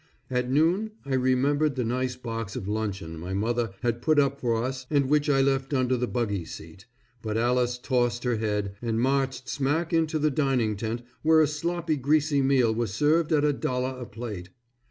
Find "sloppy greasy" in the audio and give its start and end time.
11.45-12.41